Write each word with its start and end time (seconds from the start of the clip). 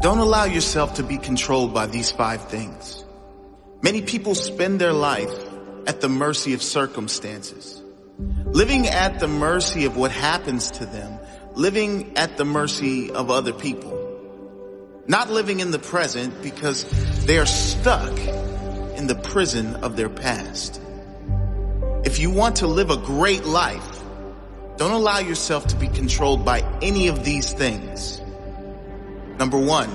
Don't 0.00 0.18
allow 0.18 0.44
yourself 0.44 0.94
to 0.94 1.02
be 1.02 1.18
controlled 1.18 1.74
by 1.74 1.86
these 1.86 2.12
five 2.12 2.48
things. 2.48 3.04
Many 3.82 4.00
people 4.00 4.36
spend 4.36 4.80
their 4.80 4.92
life 4.92 5.32
at 5.88 6.00
the 6.00 6.08
mercy 6.08 6.54
of 6.54 6.62
circumstances, 6.62 7.82
living 8.46 8.86
at 8.86 9.18
the 9.18 9.26
mercy 9.26 9.86
of 9.86 9.96
what 9.96 10.12
happens 10.12 10.70
to 10.72 10.86
them, 10.86 11.18
living 11.54 12.16
at 12.16 12.36
the 12.36 12.44
mercy 12.44 13.10
of 13.10 13.28
other 13.32 13.52
people, 13.52 13.92
not 15.08 15.30
living 15.30 15.58
in 15.58 15.72
the 15.72 15.80
present 15.80 16.42
because 16.42 16.84
they 17.24 17.38
are 17.38 17.46
stuck 17.46 18.16
in 18.96 19.08
the 19.08 19.16
prison 19.16 19.74
of 19.76 19.96
their 19.96 20.08
past. 20.08 20.80
If 22.04 22.20
you 22.20 22.30
want 22.30 22.56
to 22.56 22.68
live 22.68 22.90
a 22.90 22.98
great 22.98 23.44
life, 23.46 24.04
don't 24.76 24.92
allow 24.92 25.18
yourself 25.18 25.66
to 25.68 25.76
be 25.76 25.88
controlled 25.88 26.44
by 26.44 26.60
any 26.82 27.08
of 27.08 27.24
these 27.24 27.52
things. 27.52 28.22
Number 29.38 29.56
one, 29.56 29.88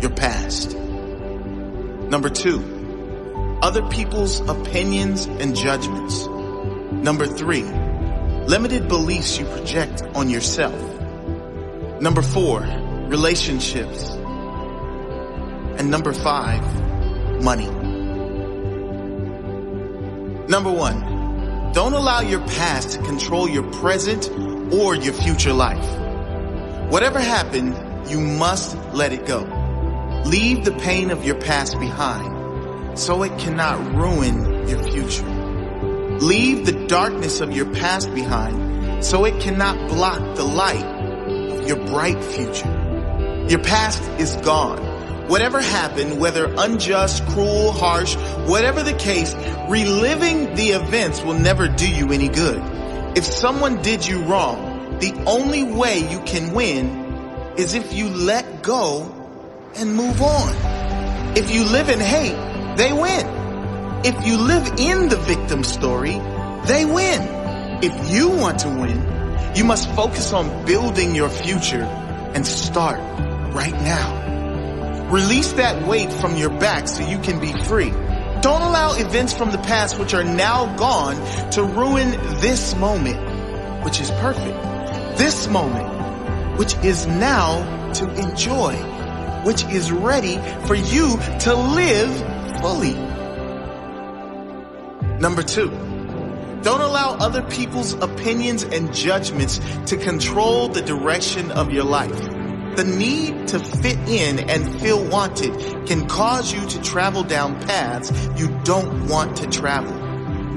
your 0.00 0.10
past. 0.10 0.76
Number 0.76 2.30
two, 2.30 3.58
other 3.60 3.82
people's 3.88 4.38
opinions 4.48 5.26
and 5.26 5.56
judgments. 5.56 6.24
Number 6.26 7.26
three, 7.26 7.64
limited 7.64 8.86
beliefs 8.88 9.38
you 9.38 9.44
project 9.46 10.02
on 10.14 10.30
yourself. 10.30 10.80
Number 12.00 12.22
four, 12.22 12.60
relationships. 13.08 14.10
And 15.78 15.90
number 15.90 16.12
five, 16.12 16.62
money. 17.42 17.66
Number 20.46 20.70
one, 20.70 21.72
don't 21.72 21.92
allow 21.92 22.20
your 22.20 22.40
past 22.46 22.92
to 22.92 22.98
control 23.02 23.48
your 23.48 23.64
present 23.72 24.30
or 24.72 24.94
your 24.94 25.12
future 25.12 25.52
life. 25.52 25.84
Whatever 26.90 27.18
happened, 27.18 27.74
you 28.10 28.20
must 28.20 28.76
let 28.92 29.12
it 29.12 29.26
go. 29.26 29.40
Leave 30.24 30.64
the 30.64 30.72
pain 30.72 31.10
of 31.10 31.24
your 31.24 31.36
past 31.36 31.78
behind 31.78 32.98
so 32.98 33.22
it 33.22 33.38
cannot 33.38 33.78
ruin 33.94 34.68
your 34.68 34.82
future. 34.82 35.26
Leave 36.20 36.66
the 36.66 36.86
darkness 36.86 37.40
of 37.40 37.52
your 37.52 37.72
past 37.74 38.12
behind 38.14 39.04
so 39.04 39.24
it 39.24 39.40
cannot 39.40 39.76
block 39.88 40.18
the 40.36 40.44
light 40.44 40.84
of 40.84 41.66
your 41.66 41.76
bright 41.86 42.22
future. 42.24 43.46
Your 43.48 43.62
past 43.62 44.02
is 44.20 44.36
gone. 44.36 44.78
Whatever 45.28 45.60
happened, 45.60 46.18
whether 46.18 46.52
unjust, 46.58 47.24
cruel, 47.26 47.72
harsh, 47.72 48.16
whatever 48.48 48.82
the 48.82 48.94
case, 48.94 49.34
reliving 49.68 50.54
the 50.54 50.70
events 50.70 51.22
will 51.22 51.38
never 51.38 51.68
do 51.68 51.88
you 51.88 52.12
any 52.12 52.28
good. 52.28 52.60
If 53.16 53.24
someone 53.24 53.80
did 53.82 54.06
you 54.06 54.22
wrong, 54.24 54.98
the 54.98 55.12
only 55.26 55.62
way 55.62 56.10
you 56.10 56.20
can 56.20 56.52
win 56.52 56.97
is 57.58 57.74
if 57.74 57.92
you 57.92 58.08
let 58.08 58.62
go 58.62 59.02
and 59.74 59.96
move 59.96 60.22
on. 60.22 60.54
If 61.36 61.50
you 61.52 61.64
live 61.64 61.88
in 61.88 61.98
hate, 61.98 62.76
they 62.76 62.92
win. 62.92 63.26
If 64.04 64.24
you 64.24 64.38
live 64.38 64.66
in 64.78 65.08
the 65.08 65.16
victim 65.16 65.64
story, 65.64 66.20
they 66.66 66.84
win. 66.84 67.20
If 67.82 68.12
you 68.12 68.30
want 68.30 68.60
to 68.60 68.68
win, 68.68 69.56
you 69.56 69.64
must 69.64 69.90
focus 69.96 70.32
on 70.32 70.66
building 70.66 71.16
your 71.16 71.28
future 71.28 71.82
and 71.82 72.46
start 72.46 73.00
right 73.52 73.74
now. 73.74 75.08
Release 75.10 75.52
that 75.54 75.84
weight 75.84 76.12
from 76.12 76.36
your 76.36 76.50
back 76.50 76.86
so 76.86 77.02
you 77.08 77.18
can 77.18 77.40
be 77.40 77.52
free. 77.64 77.90
Don't 78.40 78.62
allow 78.62 78.94
events 78.94 79.32
from 79.32 79.50
the 79.50 79.58
past 79.58 79.98
which 79.98 80.14
are 80.14 80.22
now 80.22 80.76
gone 80.76 81.16
to 81.50 81.64
ruin 81.64 82.12
this 82.40 82.76
moment, 82.76 83.84
which 83.84 84.00
is 84.00 84.12
perfect. 84.12 85.18
This 85.18 85.48
moment 85.48 85.97
which 86.58 86.74
is 86.84 87.06
now 87.06 87.92
to 87.92 88.12
enjoy, 88.16 88.74
which 89.44 89.64
is 89.66 89.92
ready 89.92 90.36
for 90.66 90.74
you 90.74 91.16
to 91.38 91.54
live 91.54 92.60
fully. 92.60 92.94
Number 95.20 95.42
two, 95.42 95.70
don't 96.62 96.80
allow 96.80 97.16
other 97.20 97.42
people's 97.42 97.92
opinions 97.94 98.64
and 98.64 98.92
judgments 98.92 99.60
to 99.86 99.96
control 99.96 100.68
the 100.68 100.82
direction 100.82 101.52
of 101.52 101.72
your 101.72 101.84
life. 101.84 102.18
The 102.76 102.84
need 102.84 103.48
to 103.48 103.60
fit 103.60 103.98
in 104.08 104.50
and 104.50 104.80
feel 104.80 105.04
wanted 105.08 105.86
can 105.86 106.08
cause 106.08 106.52
you 106.52 106.66
to 106.66 106.82
travel 106.82 107.22
down 107.22 107.60
paths 107.62 108.10
you 108.36 108.48
don't 108.64 109.06
want 109.06 109.36
to 109.38 109.46
travel. 109.48 109.94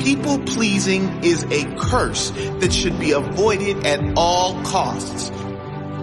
People 0.00 0.40
pleasing 0.40 1.22
is 1.22 1.44
a 1.44 1.64
curse 1.76 2.30
that 2.30 2.72
should 2.72 2.98
be 2.98 3.12
avoided 3.12 3.86
at 3.86 4.00
all 4.16 4.60
costs. 4.64 5.30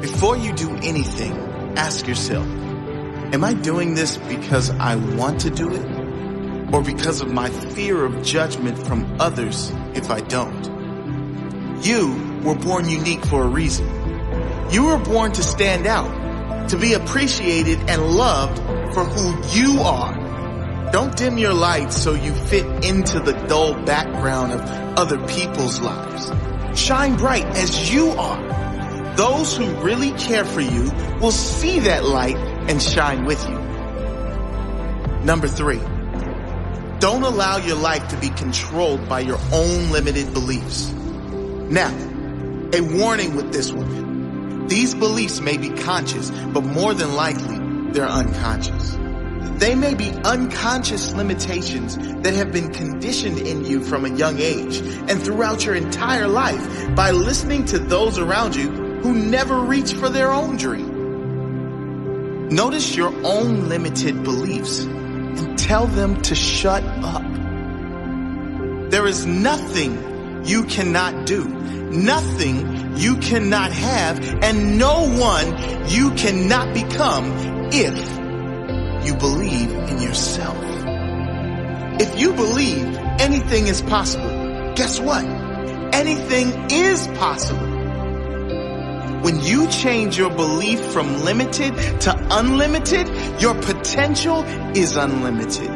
Before 0.00 0.34
you 0.34 0.54
do 0.54 0.74
anything, 0.76 1.32
ask 1.76 2.06
yourself, 2.06 2.46
am 2.46 3.44
I 3.44 3.52
doing 3.52 3.94
this 3.94 4.16
because 4.16 4.70
I 4.70 4.96
want 4.96 5.42
to 5.42 5.50
do 5.50 5.74
it? 5.74 6.72
Or 6.74 6.82
because 6.82 7.20
of 7.20 7.30
my 7.30 7.50
fear 7.50 8.06
of 8.06 8.22
judgment 8.22 8.78
from 8.86 9.20
others 9.20 9.70
if 9.94 10.10
I 10.10 10.20
don't? 10.22 11.84
You 11.84 12.40
were 12.42 12.54
born 12.54 12.88
unique 12.88 13.26
for 13.26 13.42
a 13.42 13.46
reason. 13.46 13.86
You 14.70 14.86
were 14.86 14.96
born 14.96 15.32
to 15.32 15.42
stand 15.42 15.86
out, 15.86 16.70
to 16.70 16.78
be 16.78 16.94
appreciated 16.94 17.78
and 17.80 18.02
loved 18.02 18.56
for 18.94 19.04
who 19.04 19.58
you 19.58 19.82
are. 19.82 20.14
Don't 20.92 21.14
dim 21.14 21.36
your 21.36 21.52
light 21.52 21.92
so 21.92 22.14
you 22.14 22.32
fit 22.32 22.64
into 22.86 23.20
the 23.20 23.32
dull 23.48 23.74
background 23.84 24.52
of 24.52 24.60
other 24.98 25.18
people's 25.26 25.78
lives. 25.78 26.32
Shine 26.80 27.16
bright 27.16 27.44
as 27.44 27.92
you 27.92 28.12
are 28.12 28.59
those 29.16 29.56
who 29.56 29.66
really 29.82 30.12
care 30.12 30.44
for 30.44 30.60
you 30.60 30.90
will 31.20 31.32
see 31.32 31.80
that 31.80 32.04
light 32.04 32.36
and 32.36 32.80
shine 32.80 33.24
with 33.24 33.42
you. 33.48 33.58
Number 35.24 35.48
three, 35.48 35.80
don't 37.00 37.22
allow 37.22 37.56
your 37.58 37.76
life 37.76 38.08
to 38.08 38.16
be 38.16 38.28
controlled 38.30 39.08
by 39.08 39.20
your 39.20 39.38
own 39.52 39.90
limited 39.90 40.32
beliefs. 40.32 40.92
Now, 40.92 41.90
a 42.72 42.80
warning 42.80 43.36
with 43.36 43.52
this 43.52 43.72
one. 43.72 44.66
These 44.66 44.94
beliefs 44.94 45.40
may 45.40 45.56
be 45.56 45.70
conscious, 45.70 46.30
but 46.30 46.62
more 46.62 46.94
than 46.94 47.14
likely, 47.14 47.58
they're 47.92 48.06
unconscious. 48.06 48.96
They 49.60 49.74
may 49.74 49.94
be 49.94 50.10
unconscious 50.24 51.12
limitations 51.12 51.98
that 52.22 52.32
have 52.32 52.50
been 52.50 52.72
conditioned 52.72 53.38
in 53.40 53.64
you 53.64 53.84
from 53.84 54.06
a 54.06 54.14
young 54.16 54.38
age 54.38 54.78
and 54.78 55.22
throughout 55.22 55.66
your 55.66 55.74
entire 55.74 56.28
life 56.28 56.94
by 56.94 57.10
listening 57.10 57.66
to 57.66 57.78
those 57.78 58.18
around 58.18 58.56
you 58.56 58.79
who 59.02 59.14
never 59.14 59.60
reach 59.60 59.92
for 59.94 60.08
their 60.08 60.30
own 60.30 60.56
dream. 60.56 62.48
Notice 62.50 62.96
your 62.96 63.12
own 63.24 63.68
limited 63.68 64.22
beliefs 64.24 64.80
and 64.80 65.58
tell 65.58 65.86
them 65.86 66.20
to 66.22 66.34
shut 66.34 66.82
up. 66.84 67.22
There 68.90 69.06
is 69.06 69.24
nothing 69.24 70.44
you 70.44 70.64
cannot 70.64 71.26
do, 71.26 71.44
nothing 71.44 72.96
you 72.96 73.16
cannot 73.18 73.70
have, 73.72 74.18
and 74.42 74.78
no 74.78 75.08
one 75.08 75.88
you 75.88 76.10
cannot 76.14 76.74
become 76.74 77.32
if 77.72 79.06
you 79.06 79.14
believe 79.14 79.70
in 79.70 80.02
yourself. 80.02 80.56
If 82.00 82.18
you 82.18 82.32
believe 82.32 82.96
anything 83.20 83.68
is 83.68 83.80
possible, 83.82 84.74
guess 84.74 84.98
what? 84.98 85.24
Anything 85.94 86.70
is 86.70 87.06
possible. 87.18 87.69
When 89.22 89.38
you 89.42 89.68
change 89.68 90.16
your 90.16 90.30
belief 90.30 90.80
from 90.92 91.24
limited 91.24 91.76
to 92.02 92.26
unlimited, 92.30 93.06
your 93.38 93.54
potential 93.54 94.42
is 94.74 94.96
unlimited. 94.96 95.68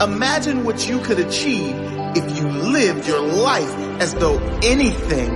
Imagine 0.00 0.62
what 0.62 0.88
you 0.88 1.00
could 1.00 1.18
achieve 1.18 1.74
if 2.14 2.38
you 2.38 2.46
lived 2.46 3.08
your 3.08 3.20
life 3.20 3.74
as 4.00 4.14
though 4.14 4.38
anything 4.62 5.32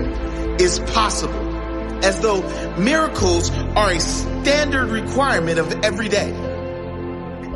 is 0.61 0.79
possible. 0.95 1.35
As 2.05 2.21
though 2.21 2.41
miracles 2.79 3.51
are 3.51 3.91
a 3.91 3.99
standard 3.99 4.89
requirement 4.89 5.59
of 5.59 5.73
every 5.85 6.09
day. 6.09 6.31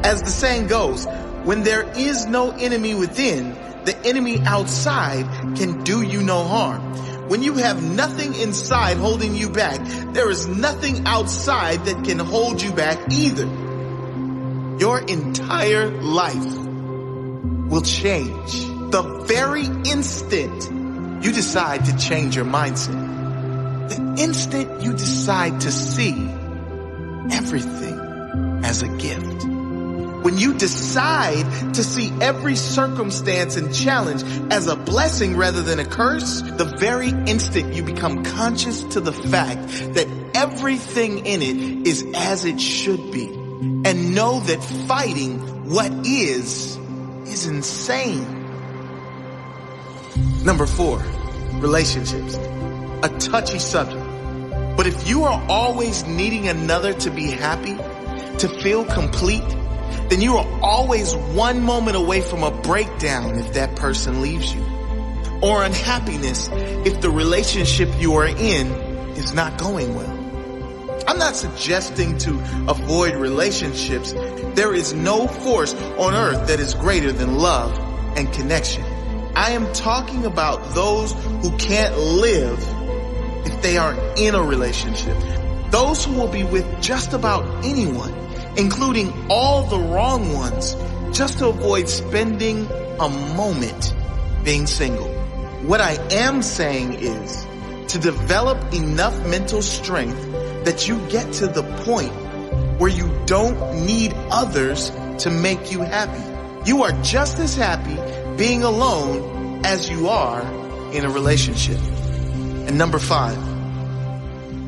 As 0.03 0.23
the 0.23 0.31
saying 0.31 0.67
goes, 0.67 1.07
when 1.45 1.63
there 1.63 1.89
is 1.97 2.27
no 2.27 2.51
enemy 2.51 2.95
within, 2.95 3.53
the 3.85 3.97
enemy 4.05 4.41
outside 4.41 5.25
can 5.57 5.85
do 5.85 6.03
you 6.03 6.23
no 6.23 6.43
harm. 6.43 6.83
When 7.29 7.43
you 7.43 7.55
have 7.55 7.82
nothing 7.82 8.35
inside 8.35 8.99
holding 8.99 9.35
you 9.35 9.49
back, 9.49 9.81
there 10.12 10.31
is 10.31 10.47
nothing 10.47 11.06
outside 11.06 11.85
that 11.87 12.05
can 12.05 12.19
hold 12.19 12.61
you 12.61 12.73
back 12.73 13.11
either. 13.11 13.47
Your 14.79 15.00
entire 15.00 15.88
life 15.88 16.56
will 17.71 17.82
change 17.82 18.53
the 18.91 19.25
very 19.26 19.65
instant 19.65 21.25
you 21.25 21.32
decide 21.32 21.87
to 21.87 21.97
change 21.97 22.37
your 22.37 22.44
mindset. 22.44 23.88
The 23.88 24.23
instant 24.23 24.82
you 24.82 24.93
decide 24.93 25.62
to 25.62 25.73
see 25.73 26.12
everything 27.32 27.99
as 28.62 28.82
a 28.82 28.88
gift. 28.99 29.54
When 30.25 30.38
you 30.38 30.55
decide 30.55 31.75
to 31.75 31.85
see 31.85 32.11
every 32.23 32.56
circumstance 32.56 33.56
and 33.56 33.75
challenge 33.75 34.23
as 34.50 34.69
a 34.69 34.75
blessing 34.75 35.37
rather 35.37 35.61
than 35.61 35.79
a 35.79 35.85
curse, 35.85 36.41
the 36.41 36.65
very 36.65 37.11
instant 37.11 37.75
you 37.75 37.82
become 37.82 38.25
conscious 38.25 38.85
to 38.85 39.03
the 39.03 39.12
fact 39.12 39.69
that 39.93 40.09
everything 40.32 41.26
in 41.26 41.43
it 41.43 41.87
is 41.87 42.06
as 42.15 42.47
it 42.47 42.59
should 42.59 43.12
be 43.12 43.26
and 43.85 44.15
know 44.15 44.41
that 44.41 44.65
fighting 44.88 45.41
what 45.69 45.93
is 46.06 46.79
is 47.27 47.47
insane. 47.47 48.25
Number 50.43 50.67
four, 50.67 51.05
relationships. 51.56 52.37
A 53.03 53.15
touchy 53.19 53.59
subject. 53.59 54.03
But 54.75 54.87
if 54.87 55.06
you 55.06 55.25
are 55.25 55.44
always 55.50 56.06
needing 56.06 56.49
another 56.49 56.94
to 56.94 57.11
be 57.11 57.27
happy, 57.27 57.77
to 58.38 58.49
feel 58.62 58.87
complete, 58.87 59.44
then 60.09 60.21
you 60.21 60.37
are 60.37 60.61
always 60.63 61.15
one 61.15 61.63
moment 61.63 61.97
away 61.97 62.21
from 62.21 62.43
a 62.43 62.51
breakdown 62.51 63.39
if 63.39 63.55
that 63.55 63.77
person 63.77 64.23
leaves 64.23 64.55
you. 64.55 64.63
Or 65.43 65.65
unhappiness 65.65 66.49
if 66.53 67.01
the 67.01 67.11
relationship 67.11 67.89
you 67.99 68.15
are 68.15 68.27
in 68.27 68.67
is 69.17 69.33
not 69.33 69.59
going 69.59 69.95
well. 69.95 70.11
I'm 71.07 71.19
not 71.19 71.37
suggesting 71.37 72.17
to 72.19 72.31
avoid 72.69 73.15
relationships. 73.17 74.13
There 74.55 74.75
is 74.75 74.95
no 74.95 75.27
force 75.27 75.75
on 75.75 76.15
earth 76.15 76.49
that 76.49 76.61
is 76.61 76.75
greater 76.75 77.13
than 77.13 77.37
love 77.37 77.79
and 78.17 78.33
connection. 78.33 78.85
I 79.37 79.51
am 79.51 79.71
talking 79.73 80.25
about 80.25 80.75
those 80.75 81.13
who 81.13 81.57
can't 81.59 81.99
live 81.99 82.59
if 83.47 83.61
they 83.63 83.77
aren't 83.77 84.19
in 84.19 84.35
a 84.35 84.43
relationship. 84.43 85.17
Those 85.71 86.05
who 86.05 86.15
will 86.15 86.29
be 86.29 86.45
with 86.45 86.81
just 86.81 87.13
about 87.13 87.65
anyone, 87.65 88.13
including 88.56 89.12
all 89.31 89.65
the 89.65 89.79
wrong 89.79 90.33
ones, 90.33 90.77
just 91.17 91.39
to 91.39 91.49
avoid 91.49 91.89
spending 91.89 92.67
a 93.01 93.09
moment 93.09 93.95
being 94.45 94.67
single. 94.67 95.09
What 95.67 95.81
I 95.81 95.93
am 96.11 96.43
saying 96.43 96.95
is 96.95 97.47
to 97.89 97.99
develop 97.99 98.73
enough 98.75 99.19
mental 99.27 99.62
strength 99.62 100.21
that 100.65 100.89
you 100.89 100.99
get 101.09 101.33
to 101.35 101.47
the 101.47 101.62
point 101.85 102.12
where 102.79 102.91
you 102.91 103.11
don't 103.27 103.87
need 103.87 104.12
others 104.31 104.91
to 105.19 105.31
make 105.31 105.73
you 105.73 105.81
happy. 105.81 106.23
You 106.69 106.83
are 106.83 106.93
just 107.03 107.39
as 107.39 107.55
happy 107.55 107.97
being 108.37 108.62
alone 108.62 109.65
as 109.65 109.89
you 109.89 110.09
are 110.09 110.43
in 110.93 111.05
a 111.05 111.11
relationship. 111.11 111.79
And 111.79 112.77
number 112.77 112.99
five, 112.99 113.39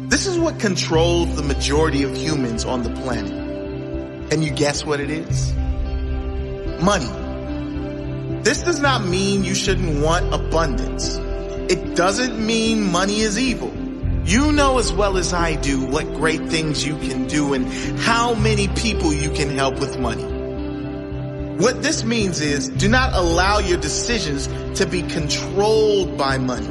this 0.09 0.27
is 0.27 0.39
what 0.39 0.61
controls 0.61 1.35
the 1.35 1.43
majority 1.43 2.05
of 2.05 2.17
humans 2.17 2.65
on 2.65 2.83
the 2.83 2.91
planet. 2.91 3.46
Can 4.31 4.43
you 4.43 4.51
guess 4.51 4.85
what 4.85 4.99
it 4.99 5.09
is? 5.09 5.55
Money. 6.83 8.43
This 8.43 8.63
does 8.63 8.81
not 8.81 9.05
mean 9.05 9.45
you 9.45 9.55
shouldn't 9.55 10.03
want 10.03 10.35
abundance. 10.35 11.17
It 11.71 11.95
doesn't 11.95 12.45
mean 12.45 12.91
money 12.91 13.21
is 13.21 13.39
evil. 13.39 13.73
You 14.25 14.51
know 14.51 14.79
as 14.79 14.93
well 14.93 15.17
as 15.17 15.33
I 15.33 15.55
do 15.55 15.87
what 15.87 16.05
great 16.15 16.49
things 16.49 16.85
you 16.85 16.97
can 16.99 17.29
do 17.29 17.55
and 17.55 17.67
how 18.01 18.35
many 18.35 18.67
people 18.69 19.13
you 19.13 19.31
can 19.31 19.51
help 19.51 19.79
with 19.79 19.97
money. 19.99 20.25
What 21.63 21.85
this 21.85 22.03
means 22.03 22.41
is 22.41 22.69
do 22.69 22.89
not 22.89 23.13
allow 23.15 23.61
your 23.61 23.79
decisions 23.79 24.49
to 24.79 24.87
be 24.87 25.03
controlled 25.03 26.19
by 26.19 26.39
money. 26.39 26.69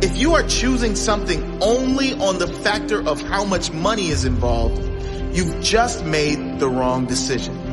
If 0.00 0.16
you 0.16 0.34
are 0.34 0.42
choosing 0.44 0.96
something 0.96 1.62
only 1.62 2.14
on 2.14 2.38
the 2.38 2.46
factor 2.46 3.06
of 3.06 3.20
how 3.20 3.44
much 3.44 3.70
money 3.72 4.08
is 4.08 4.24
involved, 4.24 4.87
you've 5.32 5.60
just 5.62 6.04
made 6.04 6.58
the 6.58 6.68
wrong 6.68 7.06
decision. 7.06 7.68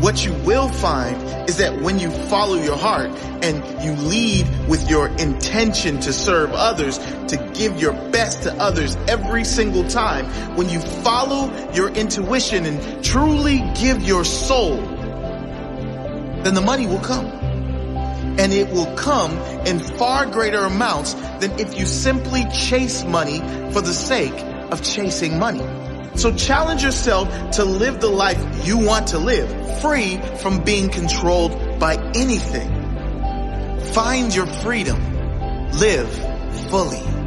What 0.00 0.24
you 0.24 0.32
will 0.44 0.68
find 0.68 1.50
is 1.50 1.56
that 1.56 1.80
when 1.80 1.98
you 1.98 2.08
follow 2.28 2.54
your 2.54 2.76
heart 2.76 3.10
and 3.42 3.56
you 3.82 3.92
lead 4.06 4.46
with 4.68 4.88
your 4.88 5.08
intention 5.08 5.98
to 6.00 6.12
serve 6.12 6.52
others, 6.52 6.98
to 6.98 7.52
give 7.52 7.80
your 7.80 7.94
best 8.10 8.44
to 8.44 8.54
others 8.54 8.94
every 9.08 9.42
single 9.42 9.82
time, 9.88 10.26
when 10.54 10.68
you 10.68 10.78
follow 11.02 11.52
your 11.72 11.88
intuition 11.88 12.64
and 12.64 13.04
truly 13.04 13.58
give 13.74 14.00
your 14.02 14.24
soul, 14.24 14.76
then 16.42 16.54
the 16.54 16.60
money 16.60 16.86
will 16.86 17.00
come. 17.00 17.26
And 18.38 18.52
it 18.52 18.70
will 18.70 18.94
come 18.94 19.32
in 19.66 19.80
far 19.80 20.26
greater 20.26 20.60
amounts 20.60 21.14
than 21.40 21.58
if 21.58 21.76
you 21.76 21.86
simply 21.86 22.44
chase 22.54 23.02
money 23.02 23.40
for 23.72 23.80
the 23.80 23.92
sake 23.92 24.38
of 24.70 24.80
chasing 24.84 25.40
money. 25.40 25.87
So 26.18 26.34
challenge 26.34 26.82
yourself 26.82 27.52
to 27.52 27.64
live 27.64 28.00
the 28.00 28.08
life 28.08 28.66
you 28.66 28.76
want 28.76 29.06
to 29.08 29.18
live, 29.18 29.80
free 29.80 30.16
from 30.38 30.64
being 30.64 30.90
controlled 30.90 31.78
by 31.78 31.94
anything. 32.16 32.68
Find 33.92 34.34
your 34.34 34.46
freedom. 34.46 34.98
Live 35.74 36.10
fully. 36.70 37.17